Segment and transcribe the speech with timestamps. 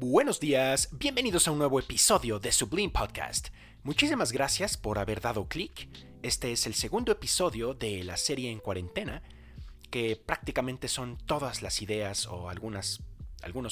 [0.00, 3.48] Buenos días, bienvenidos a un nuevo episodio de Sublime Podcast.
[3.82, 5.88] Muchísimas gracias por haber dado clic.
[6.22, 9.24] Este es el segundo episodio de la serie en cuarentena,
[9.90, 13.00] que prácticamente son todas las ideas o algunos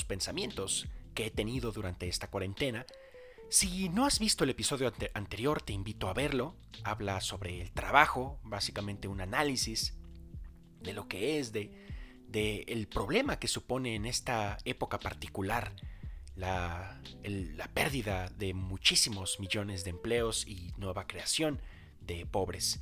[0.04, 2.86] pensamientos que he tenido durante esta cuarentena.
[3.48, 6.56] Si no has visto el episodio anterior, te invito a verlo.
[6.82, 9.94] Habla sobre el trabajo, básicamente un análisis
[10.80, 11.70] de lo que es, de,
[12.26, 15.72] de el problema que supone en esta época particular
[16.36, 21.60] la, la pérdida de muchísimos millones de empleos y nueva creación
[22.00, 22.80] de pobres.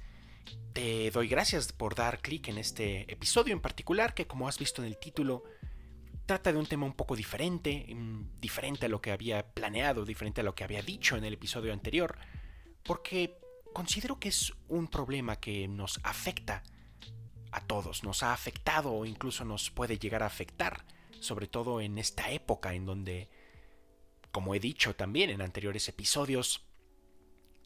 [0.72, 4.82] Te doy gracias por dar clic en este episodio en particular que como has visto
[4.82, 5.44] en el título
[6.26, 10.40] trata de un tema un poco diferente, mm, diferente a lo que había planeado, diferente
[10.40, 12.16] a lo que había dicho en el episodio anterior,
[12.82, 13.38] porque
[13.72, 16.62] considero que es un problema que nos afecta
[17.52, 20.84] a todos, nos ha afectado o incluso nos puede llegar a afectar,
[21.20, 23.28] sobre todo en esta época en donde
[24.34, 26.66] como he dicho también en anteriores episodios,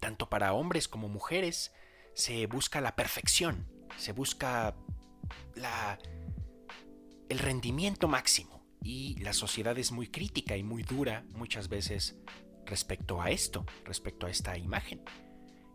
[0.01, 1.73] tanto para hombres como mujeres,
[2.13, 4.77] se busca la perfección, se busca
[7.31, 8.63] el rendimiento máximo.
[8.83, 12.19] Y la sociedad es muy crítica y muy dura muchas veces
[12.67, 15.03] respecto a esto, respecto a esta imagen.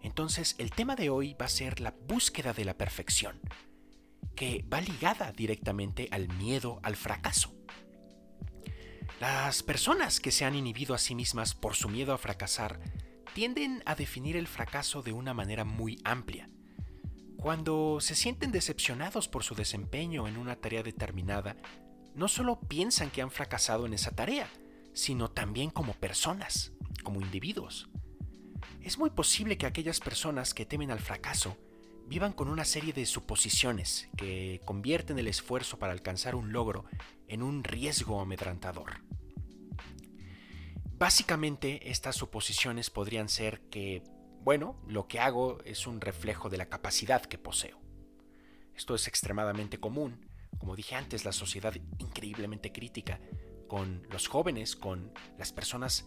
[0.03, 3.41] Entonces el tema de hoy va a ser la búsqueda de la perfección,
[4.35, 7.52] que va ligada directamente al miedo al fracaso.
[9.19, 12.79] Las personas que se han inhibido a sí mismas por su miedo a fracasar
[13.33, 16.49] tienden a definir el fracaso de una manera muy amplia.
[17.37, 21.57] Cuando se sienten decepcionados por su desempeño en una tarea determinada,
[22.15, 24.47] no solo piensan que han fracasado en esa tarea,
[24.93, 27.89] sino también como personas, como individuos.
[28.81, 31.57] Es muy posible que aquellas personas que temen al fracaso
[32.13, 36.85] vivan con una serie de suposiciones que convierten el esfuerzo para alcanzar un logro
[37.27, 39.01] en un riesgo amedrantador.
[40.99, 44.03] Básicamente estas suposiciones podrían ser que,
[44.41, 47.81] bueno, lo que hago es un reflejo de la capacidad que poseo.
[48.75, 50.23] Esto es extremadamente común,
[50.59, 53.19] como dije antes, la sociedad increíblemente crítica
[53.67, 56.05] con los jóvenes, con las personas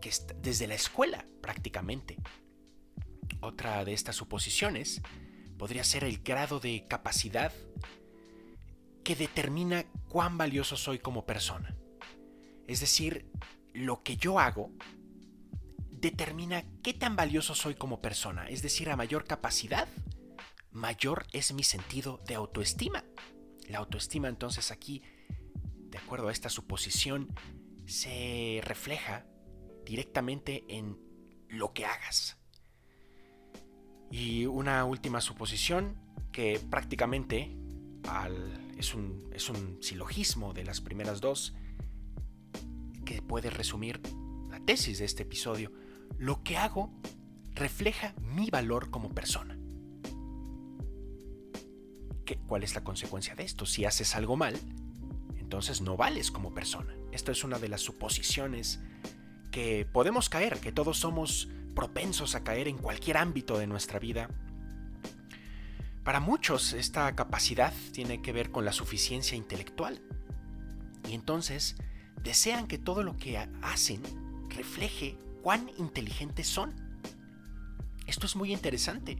[0.00, 0.10] que
[0.42, 2.16] desde la escuela prácticamente.
[3.46, 5.00] Otra de estas suposiciones
[5.56, 7.52] podría ser el grado de capacidad
[9.04, 11.76] que determina cuán valioso soy como persona.
[12.66, 13.30] Es decir,
[13.72, 14.72] lo que yo hago
[15.92, 18.48] determina qué tan valioso soy como persona.
[18.48, 19.86] Es decir, a mayor capacidad,
[20.72, 23.04] mayor es mi sentido de autoestima.
[23.68, 25.04] La autoestima entonces aquí,
[25.88, 27.32] de acuerdo a esta suposición,
[27.86, 29.24] se refleja
[29.84, 30.98] directamente en
[31.48, 32.38] lo que hagas.
[34.10, 35.96] Y una última suposición
[36.32, 37.56] que prácticamente
[38.76, 41.54] es, un, es un silogismo de las primeras dos,
[43.04, 44.00] que puede resumir
[44.50, 45.72] la tesis de este episodio,
[46.18, 46.92] lo que hago
[47.54, 49.58] refleja mi valor como persona.
[52.24, 53.64] ¿Qué, ¿Cuál es la consecuencia de esto?
[53.64, 54.58] Si haces algo mal,
[55.36, 56.94] entonces no vales como persona.
[57.12, 58.80] Esto es una de las suposiciones
[59.52, 64.28] que podemos caer, que todos somos propensos a caer en cualquier ámbito de nuestra vida.
[66.02, 70.00] Para muchos esta capacidad tiene que ver con la suficiencia intelectual.
[71.08, 71.76] Y entonces
[72.24, 74.02] desean que todo lo que hacen
[74.48, 76.74] refleje cuán inteligentes son.
[78.06, 79.18] Esto es muy interesante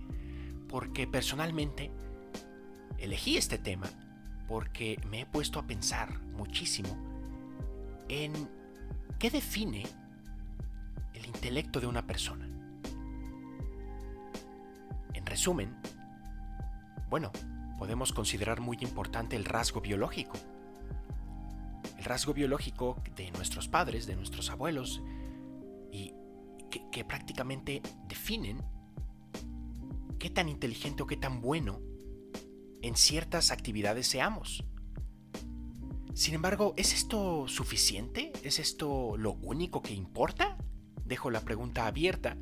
[0.69, 1.93] porque personalmente
[2.99, 3.89] elegí este tema
[4.49, 6.97] porque me he puesto a pensar muchísimo
[8.09, 8.33] en
[9.19, 9.85] qué define
[11.27, 12.49] el intelecto de una persona.
[15.15, 15.77] En resumen,
[17.09, 17.33] bueno,
[17.79, 20.39] podemos considerar muy importante el rasgo biológico
[22.07, 25.03] rasgo biológico de nuestros padres, de nuestros abuelos,
[25.93, 26.13] y
[26.91, 28.63] que, prácticamente definen
[30.19, 31.81] qué tan inteligente o qué tan bueno
[32.83, 34.65] en ciertas actividades seamos.
[36.15, 38.33] Sin embargo, ¿es esto suficiente?
[38.43, 40.56] ¿Es esto lo único que importa?
[41.07, 42.37] Dejo la pregunta abierta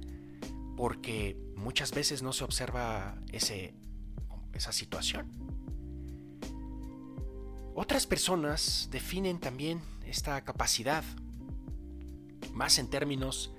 [0.76, 3.75] porque muchas veces no se observa ese,
[4.52, 5.31] esa situación.
[7.75, 11.05] Otras personas definen también esta capacidad
[12.52, 13.52] más en términos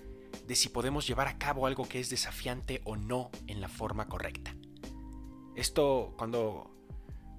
[0.48, 4.08] de si podemos llevar a cabo algo que es desafiante o no en la forma
[4.08, 4.56] correcta.
[5.56, 6.72] Esto, cuando,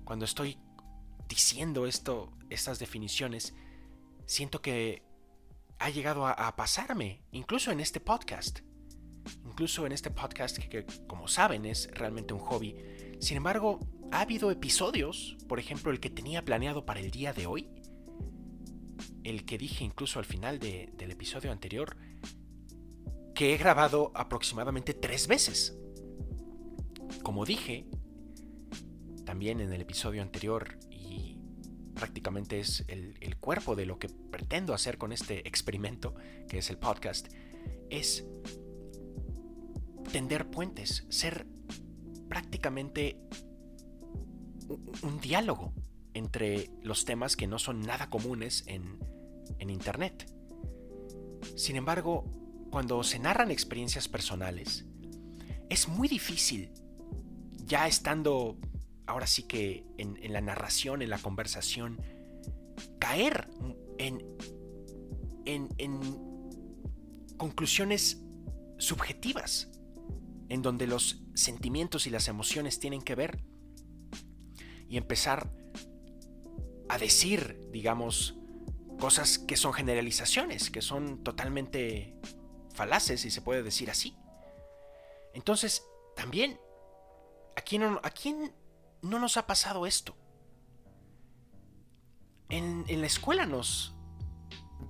[0.04, 0.58] cuando estoy
[1.28, 3.54] diciendo esto, estas definiciones,
[4.26, 5.02] siento que
[5.78, 8.60] ha llegado a, pasarme, incluso en este podcast.
[9.44, 12.76] Incluso en este podcast que, como saben, es realmente un hobby.
[13.20, 13.80] Sin embargo,
[14.12, 17.68] ha habido episodios, por ejemplo el que tenía planeado para el día de hoy,
[19.24, 21.96] el que dije incluso al final del episodio anterior,
[23.34, 25.76] que he grabado aproximadamente tres veces.
[27.22, 27.86] Como dije
[29.24, 30.78] también en el episodio anterior,
[31.96, 36.14] prácticamente es el, el cuerpo de lo que pretendo hacer con este experimento,
[36.48, 37.26] que es el podcast,
[37.90, 38.24] es
[40.12, 41.46] tender puentes, ser
[42.28, 43.18] prácticamente
[45.02, 45.72] un, diálogo
[46.14, 48.98] entre los temas que no son nada comunes en,
[49.58, 50.32] en Internet.
[51.56, 52.24] Sin embargo,
[52.70, 54.86] cuando se narran experiencias personales,
[55.68, 56.72] es muy difícil,
[57.64, 58.58] ya estando
[59.06, 62.00] ahora sí que en, la narración, en la conversación,
[62.98, 63.48] caer
[63.98, 64.22] en,
[65.46, 66.26] en,
[67.36, 68.22] conclusiones
[68.78, 69.70] subjetivas,
[70.48, 73.44] en donde los sentimientos y las emociones tienen que ver
[74.88, 75.50] y empezar
[76.88, 78.36] a decir, digamos,
[78.98, 82.16] cosas que son generalizaciones, que son totalmente
[82.74, 84.16] falaces, si se puede decir así.
[85.34, 86.58] Entonces, también,
[87.56, 88.52] ¿a quién a quién
[89.06, 90.16] no nos ha pasado esto?
[92.48, 93.94] En, en, la escuela nos,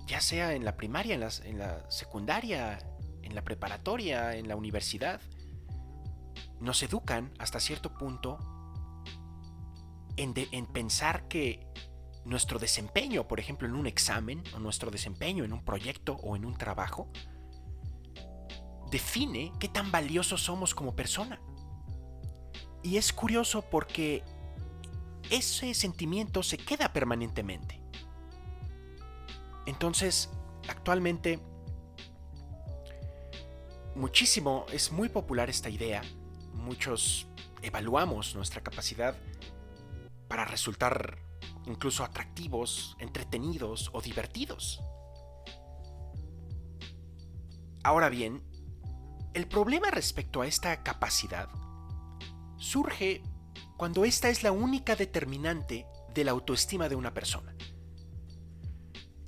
[0.05, 2.79] ya sea en la primaria, en la, en la secundaria,
[3.23, 5.21] en la preparatoria, en la universidad,
[6.59, 8.39] nos educan hasta cierto punto
[10.17, 11.67] en, pensar que
[12.25, 16.45] nuestro desempeño, por ejemplo, en un examen, o nuestro desempeño en un proyecto o en
[16.45, 17.09] un trabajo,
[18.91, 21.39] define qué tan valiosos somos como persona.
[22.83, 24.23] Y es curioso porque
[25.29, 27.81] ese sentimiento se queda permanentemente.
[29.65, 30.29] Entonces,
[30.69, 31.39] actualmente,
[33.95, 36.01] muchísimo, es muy popular esta idea.
[36.53, 37.27] Muchos
[37.61, 39.15] evaluamos nuestra capacidad
[40.27, 41.17] para resultar
[41.65, 44.81] incluso atractivos, entretenidos o divertidos.
[47.83, 48.43] Ahora bien,
[49.33, 51.49] el problema respecto a esta capacidad
[52.57, 53.21] surge
[53.77, 57.55] cuando esta es la única determinante de la autoestima de una persona.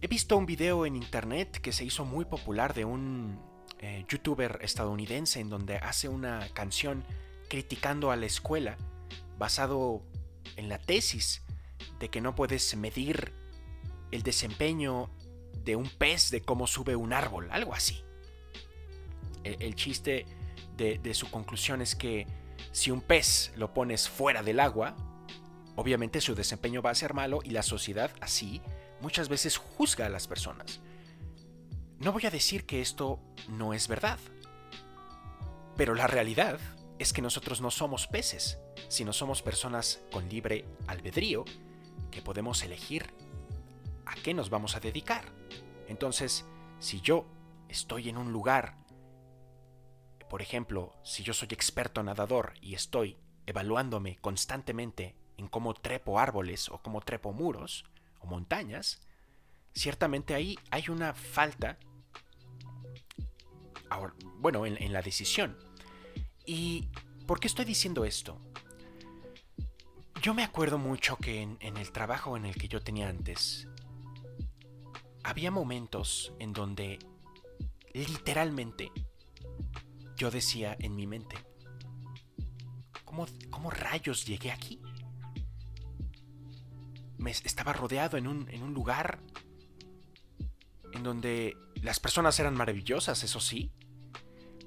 [0.02, 3.40] He visto un video en internet que se hizo muy popular de un
[3.80, 7.04] eh, youtuber estadounidense en donde hace una canción
[7.50, 8.78] criticando a la escuela
[9.38, 10.04] basado
[10.56, 11.44] en la tesis
[12.00, 13.34] de que no puedes medir
[14.12, 15.10] el desempeño
[15.64, 18.04] de un pez de cómo sube un árbol, algo así.
[19.44, 20.26] El, chiste
[20.78, 22.28] de, su conclusión es que
[22.72, 24.96] si un pez lo pones fuera del agua,
[25.76, 28.62] obviamente su desempeño va a ser malo y la sociedad así
[29.02, 30.82] muchas veces juzga a las personas.
[32.00, 34.20] No voy a decir que esto no es verdad,
[35.76, 36.60] pero la realidad
[36.98, 38.60] es que nosotros no somos peces,
[38.90, 41.46] sino somos personas con libre albedrío
[42.12, 43.14] que podemos elegir
[44.06, 45.26] a qué nos vamos a dedicar.
[45.88, 46.46] Entonces,
[46.80, 47.26] si yo
[47.70, 48.79] estoy en un lugar,
[50.30, 56.70] por ejemplo, si yo soy experto nadador y estoy evaluándome constantemente en cómo trepo árboles
[56.70, 57.86] o cómo trepo muros
[58.20, 59.02] o montañas,
[59.74, 61.78] ciertamente ahí hay una falta,
[64.38, 65.58] bueno, en la decisión
[66.52, 66.88] ¿Y
[67.28, 68.42] por qué estoy diciendo esto?
[70.20, 73.68] Yo me acuerdo mucho que en, el trabajo en el que yo tenía antes,
[75.24, 76.98] había momentos en donde
[77.94, 78.92] literalmente
[80.20, 81.38] yo decía en mi mente,
[83.06, 84.82] ¿cómo, cómo rayos llegué aquí?
[87.18, 89.20] Me estaba rodeado en un, en un lugar
[90.92, 93.72] en donde las personas eran maravillosas, eso sí,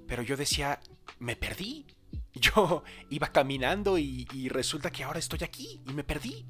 [0.09, 0.81] pero yo decía,
[1.19, 1.87] me perdí.
[2.35, 6.47] Yo iba caminando y, resulta que ahora estoy aquí y me perdí.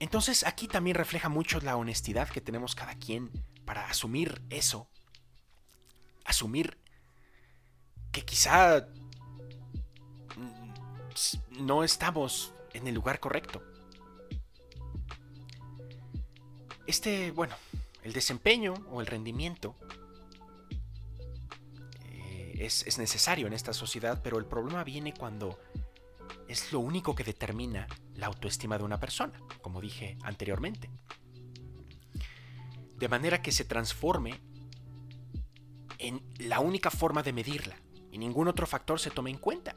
[0.00, 3.30] Entonces aquí también refleja mucho la honestidad que tenemos cada quien
[3.64, 4.90] para asumir eso.
[6.24, 6.76] Asumir
[8.14, 8.86] que quizá
[11.50, 13.60] no estamos en el lugar correcto.
[16.86, 17.56] Este, bueno,
[18.04, 19.74] el desempeño o el rendimiento
[22.56, 25.58] es, necesario en esta sociedad, pero el problema viene cuando
[26.46, 30.88] es lo único que determina la autoestima de una persona, como dije anteriormente.
[32.96, 34.40] De manera que se transforme
[35.98, 37.83] en la única forma de medirla
[38.14, 39.74] y ningún otro factor se tome en cuenta.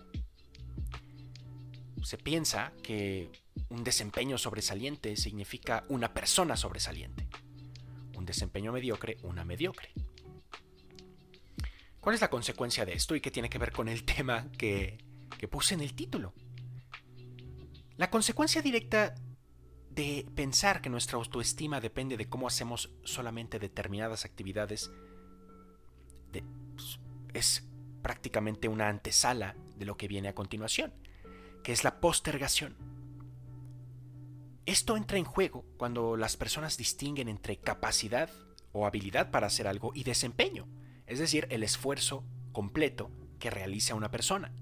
[2.03, 3.31] Se piensa que
[3.69, 7.27] un desempeño sobresaliente significa una persona sobresaliente.
[8.15, 9.89] Un desempeño mediocre, una mediocre.
[11.99, 14.99] ¿Cuál es la consecuencia de esto y qué tiene que ver con el tema que,
[15.49, 16.35] puse en el título?
[17.97, 19.15] La consecuencia directa
[19.89, 24.91] de pensar que nuestra autoestima depende de cómo hacemos solamente determinadas actividades
[26.31, 26.99] pues,
[27.33, 27.66] es
[28.07, 30.93] prácticamente una antesala de lo que viene a continuación,
[31.61, 32.77] que es la postergación.
[34.65, 38.29] Esto entra en juego cuando las personas distinguen entre capacidad
[38.71, 40.69] o habilidad para hacer algo y desempeño,
[41.05, 42.23] es decir, el esfuerzo
[42.53, 44.53] completo que realiza una persona.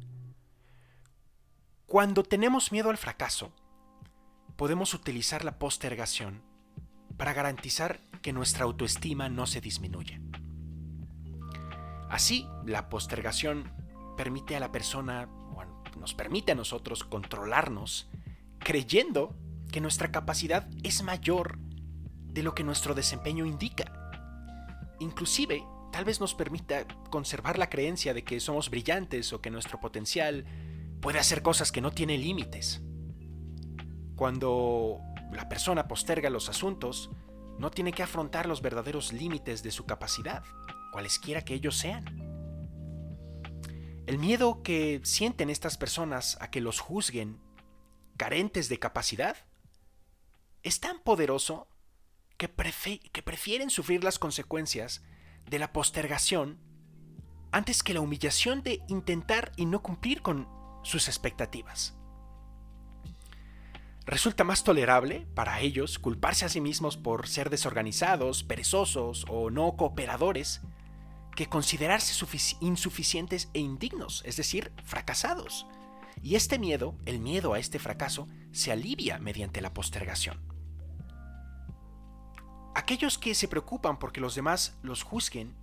[1.85, 3.53] Cuando tenemos miedo al fracaso,
[4.55, 6.41] podemos utilizar la postergación
[7.15, 10.19] para garantizar que nuestra autoestima no se disminuya.
[12.09, 13.71] Así, la postergación
[14.15, 18.09] permite a la persona, bueno, nos permite a nosotros controlarnos,
[18.59, 19.35] creyendo
[19.71, 21.57] que nuestra capacidad es mayor
[22.25, 24.11] de lo que nuestro desempeño indica.
[24.99, 29.79] Inclusive, tal vez nos permita conservar la creencia de que somos brillantes o que nuestro
[29.79, 30.45] potencial
[31.01, 32.81] puede hacer cosas que no tienen límites.
[34.15, 34.99] Cuando
[35.31, 37.09] la persona posterga los asuntos,
[37.59, 40.43] no tiene que afrontar los verdaderos límites de su capacidad,
[40.95, 42.05] cualesquiera que ellos sean.
[44.07, 47.37] El miedo que sienten estas personas a que los juzguen
[48.15, 49.35] carentes de capacidad
[50.63, 51.67] es tan poderoso
[52.37, 52.49] que,
[53.11, 55.03] que, prefieren sufrir las consecuencias
[55.49, 56.59] de la postergación
[57.51, 60.47] antes que la humillación de intentar y no cumplir con
[60.81, 61.93] sus expectativas.
[64.05, 69.75] Resulta más tolerable para ellos culparse a sí mismos por ser desorganizados, perezosos o no
[69.75, 70.61] cooperadores
[71.35, 72.25] que considerarse
[72.61, 75.67] insuficientes e indignos, es decir, fracasados.
[76.21, 80.41] Y este miedo, el miedo a este fracaso, se alivia mediante la postergación.
[82.73, 85.55] Aquellos que se preocupan porque los demás los juzguen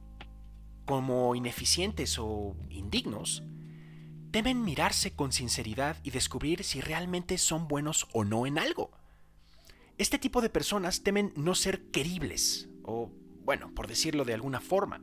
[0.85, 3.43] como ineficientes o indignos,
[4.31, 8.91] deben mirarse con sinceridad y descubrir si realmente son buenos o no en algo.
[9.99, 13.11] Este tipo de personas temen no ser queribles, o,
[13.45, 15.03] bueno, por decirlo de alguna forma.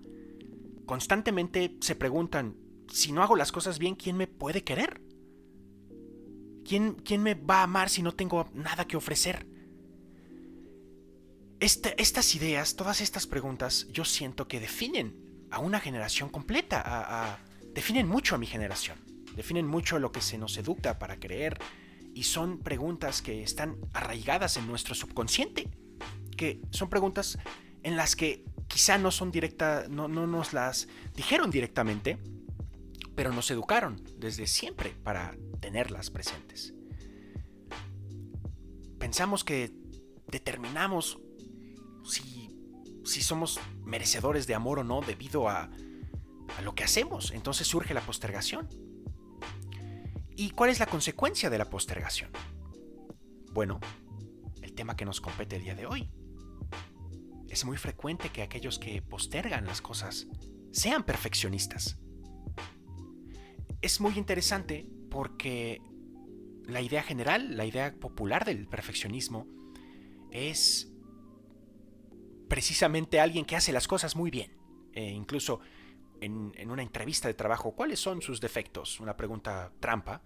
[0.89, 2.55] Constantemente se preguntan,
[2.91, 5.00] si no hago las cosas bien, ¿quién me puede querer?
[6.65, 9.46] ¿Quién, quién me va a amar si no tengo nada que ofrecer?
[11.60, 17.38] estas ideas, todas estas preguntas, yo siento que definen a una generación completa,
[17.75, 18.98] definen mucho a mi generación
[19.36, 21.60] definen mucho lo que se nos educa para creer
[22.15, 25.69] y son preguntas que están arraigadas en nuestro subconsciente,
[26.36, 27.38] que son preguntas
[27.84, 32.18] en las que quizá no son directas, no, no nos las dijeron directamente,
[33.16, 36.74] pero nos educaron desde siempre para tenerlas presentes.
[38.98, 39.74] Pensamos que
[40.28, 41.20] determinamos
[42.06, 42.50] si,
[43.04, 45.70] si somos merecedores de amor o no debido a,
[46.58, 47.32] a lo que hacemos.
[47.32, 48.70] Entonces surge la postergación.
[50.36, 52.32] ¿Y cuál es la consecuencia de la postergación?
[53.52, 53.80] Bueno,
[54.62, 56.10] el tema que nos compete el día de hoy.
[57.60, 60.28] Es muy frecuente que aquellos que postergan las cosas
[60.72, 61.98] sean perfeccionistas.
[63.82, 65.82] Es muy interesante porque
[66.63, 69.46] la idea general, la idea popular del perfeccionismo
[70.32, 70.89] es
[72.48, 74.58] precisamente alguien que hace las cosas muy bien.
[74.94, 75.60] E incluso
[76.22, 80.22] en, una entrevista de trabajo cuáles son sus defectos, una pregunta trampa,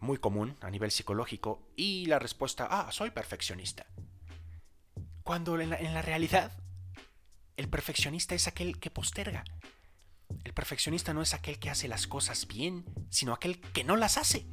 [0.00, 3.84] muy común a nivel psicológico, y la respuesta, ah, soy perfeccionista.
[5.24, 6.52] Cuando en la, realidad,
[7.56, 9.42] el perfeccionista es aquel que posterga.
[10.44, 14.18] El perfeccionista no es aquel que hace las cosas bien, sino aquel que no las
[14.18, 14.46] hace.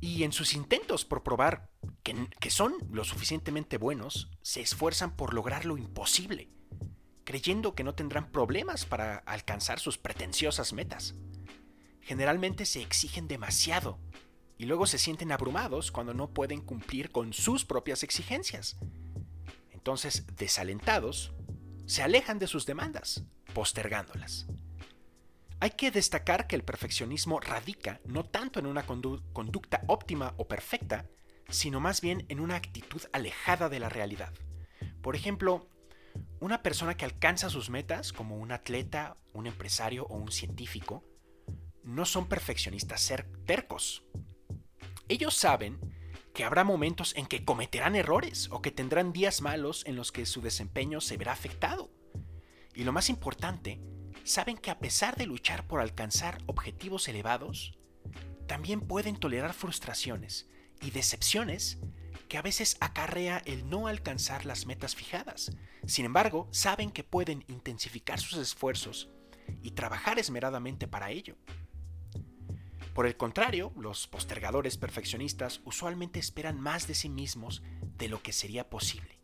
[0.00, 1.70] Y en sus intentos por probar
[2.02, 6.50] que, que, son lo suficientemente buenos, se esfuerzan por lograr lo imposible
[7.24, 11.14] creyendo que no tendrán problemas para alcanzar sus pretenciosas metas.
[12.00, 13.98] Generalmente se exigen demasiado
[14.62, 18.76] y luego se sienten abrumados cuando no pueden cumplir con sus propias exigencias.
[19.72, 21.32] Entonces, desalentados,
[21.86, 24.46] se alejan de sus demandas, postergándolas.
[25.58, 31.06] Hay que destacar que el perfeccionismo radica no tanto en una conducta óptima o perfecta,
[31.48, 34.32] sino más bien en una actitud alejada de la realidad.
[35.02, 35.66] Por ejemplo,
[36.38, 41.02] una persona que alcanza sus metas, como un atleta, un empresario o un científico,
[41.82, 44.04] no son perfeccionistas ser tercos.
[45.12, 45.78] Ellos saben
[46.32, 50.24] que habrá momentos en que cometerán errores o que tendrán días malos en los que
[50.24, 51.90] su desempeño se verá afectado.
[52.74, 53.78] Y lo más importante,
[54.24, 57.78] saben que a pesar de luchar por alcanzar objetivos elevados,
[58.46, 60.48] también pueden tolerar frustraciones
[60.80, 61.78] y decepciones
[62.26, 65.54] que a veces acarrea el no alcanzar las metas fijadas.
[65.86, 69.10] Sin embargo, saben que pueden intensificar sus esfuerzos
[69.60, 71.36] y trabajar esmeradamente para ello.
[72.94, 77.62] Por el contrario, los postergadores perfeccionistas usualmente esperan más de sí mismos
[77.96, 79.18] de lo que sería posible.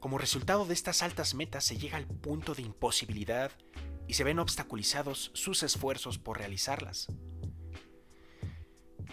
[0.00, 3.50] Como resultado de estas altas metas se llega al punto de imposibilidad
[4.08, 7.08] y se ven obstaculizados sus esfuerzos por realizarlas.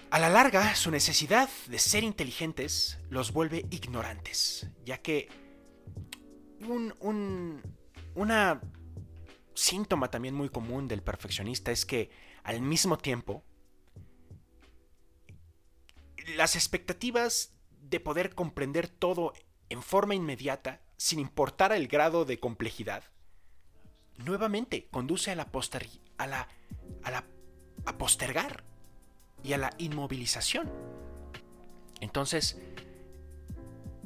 [0.09, 5.29] A la larga, su necesidad de ser inteligentes los vuelve ignorantes, ya que
[6.67, 7.61] un, un
[8.15, 8.61] una
[9.53, 12.09] síntoma también muy común del perfeccionista es que
[12.43, 13.43] al mismo tiempo
[16.35, 19.33] las expectativas de poder comprender todo
[19.69, 23.03] en forma inmediata, sin importar el grado de complejidad,
[24.17, 25.49] nuevamente conduce a la,
[26.17, 26.47] a
[27.03, 27.25] a la
[27.97, 28.63] postergar
[29.43, 30.71] y a la inmovilización.
[31.99, 32.57] Entonces,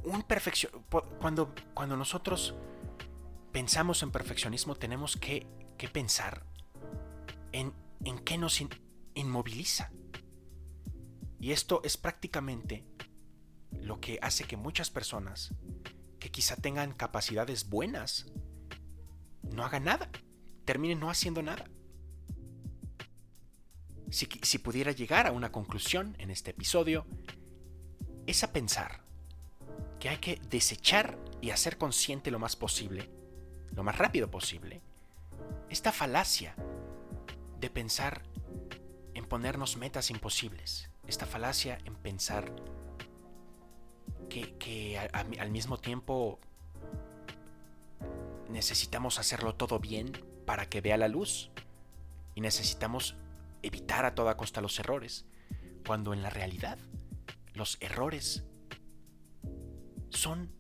[0.04, 0.24] un
[1.20, 2.56] cuando cuando nosotros
[3.52, 5.48] pensamos en perfeccionismo tenemos que,
[5.92, 6.44] pensar
[7.52, 7.74] en,
[8.04, 8.64] en qué nos
[9.14, 9.92] inmoviliza.
[11.40, 12.86] Y esto es prácticamente
[13.72, 15.54] lo que hace que muchas personas
[16.20, 18.26] que quizá tengan capacidades buenas
[19.44, 20.10] no hagan nada,
[20.66, 21.70] terminen no haciendo nada.
[24.10, 27.06] Si, si pudiera llegar a una conclusión en este episodio,
[28.26, 29.02] es a pensar
[30.00, 33.10] que hay que desechar y hacer consciente lo más posible
[33.78, 34.82] lo más rápido posible,
[35.70, 36.56] esta falacia
[37.60, 38.24] de pensar
[39.14, 42.54] en ponernos metas imposibles, esta falacia en pensar
[44.30, 44.98] que,
[45.40, 46.40] al mismo tiempo
[48.50, 50.12] necesitamos hacerlo todo bien
[50.46, 51.50] para que vea la luz
[52.36, 53.16] y necesitamos
[53.64, 55.26] evitar a toda costa los errores,
[55.86, 56.78] cuando en la realidad
[57.54, 58.44] los errores
[60.10, 60.52] son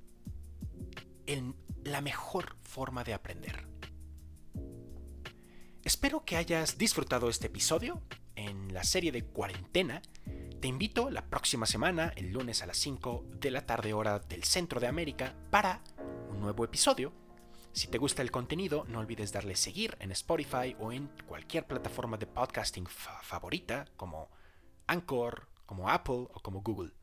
[1.83, 3.76] la mejor forma de aprender.
[5.97, 8.03] Espero que hayas disfrutado este episodio
[8.35, 10.03] en la serie de cuarentena.
[10.61, 14.43] Te invito la próxima semana, el lunes a las 5 de la tarde hora del
[14.43, 15.81] centro de América, para
[16.29, 17.13] un nuevo episodio.
[17.71, 22.17] Si te gusta el contenido, no olvides darle seguir en Spotify o en cualquier plataforma
[22.17, 24.29] de podcasting favorita como
[24.85, 26.93] Anchor, como Apple o como Google.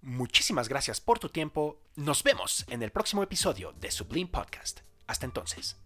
[0.00, 1.82] Muchísimas gracias por tu tiempo.
[1.96, 4.80] Nos vemos en el próximo episodio de Sublime Podcast.
[5.06, 5.76] Hasta entonces.